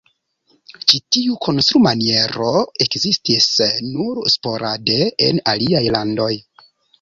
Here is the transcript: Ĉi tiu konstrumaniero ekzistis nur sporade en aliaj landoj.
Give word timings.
Ĉi 0.91 0.99
tiu 1.17 1.35
konstrumaniero 1.47 2.47
ekzistis 2.85 3.45
nur 3.91 4.23
sporade 4.37 4.99
en 5.29 5.43
aliaj 5.55 5.85
landoj. 5.99 6.33